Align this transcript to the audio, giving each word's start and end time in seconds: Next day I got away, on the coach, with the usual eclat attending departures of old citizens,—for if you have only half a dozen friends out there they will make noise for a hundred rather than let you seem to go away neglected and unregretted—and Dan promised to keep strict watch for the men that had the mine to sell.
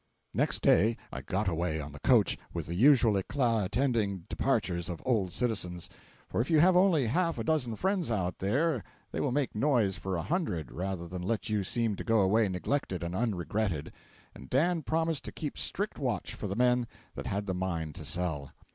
Next 0.33 0.63
day 0.63 0.97
I 1.13 1.21
got 1.21 1.47
away, 1.47 1.79
on 1.79 1.91
the 1.91 1.99
coach, 1.99 2.35
with 2.51 2.65
the 2.65 2.73
usual 2.73 3.17
eclat 3.17 3.63
attending 3.65 4.25
departures 4.29 4.89
of 4.89 4.99
old 5.05 5.31
citizens,—for 5.31 6.41
if 6.41 6.49
you 6.49 6.59
have 6.59 6.75
only 6.75 7.05
half 7.05 7.37
a 7.37 7.43
dozen 7.43 7.75
friends 7.75 8.09
out 8.09 8.39
there 8.39 8.83
they 9.11 9.19
will 9.19 9.31
make 9.31 9.53
noise 9.53 9.97
for 9.97 10.15
a 10.17 10.23
hundred 10.23 10.71
rather 10.71 11.07
than 11.07 11.21
let 11.21 11.49
you 11.49 11.63
seem 11.63 11.95
to 11.97 12.03
go 12.03 12.21
away 12.21 12.49
neglected 12.49 13.03
and 13.03 13.13
unregretted—and 13.15 14.49
Dan 14.49 14.81
promised 14.81 15.23
to 15.25 15.31
keep 15.31 15.55
strict 15.55 15.99
watch 15.99 16.33
for 16.33 16.47
the 16.47 16.55
men 16.55 16.87
that 17.13 17.27
had 17.27 17.45
the 17.45 17.53
mine 17.53 17.93
to 17.93 18.03
sell. 18.03 18.49